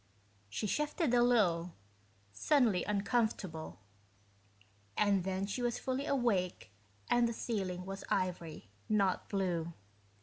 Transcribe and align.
She 0.49 0.65
shifted 0.65 1.13
a 1.13 1.21
little, 1.21 1.75
suddenly 2.31 2.83
uncomfortable... 2.85 3.77
and 4.97 5.23
then 5.23 5.45
she 5.45 5.61
was 5.61 5.77
fully 5.77 6.07
awake 6.07 6.71
and 7.07 7.27
the 7.27 7.33
ceiling 7.33 7.85
was 7.85 8.03
ivory, 8.09 8.71
not 8.89 9.29
blue. 9.29 9.73